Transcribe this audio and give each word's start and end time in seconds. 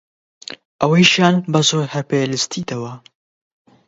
ئەوەیشیان 0.81 1.35
بە 1.51 1.59
زۆر 1.69 1.85
هەر 1.93 2.03
پێ 2.09 2.19
لستیتەوە! 2.31 2.93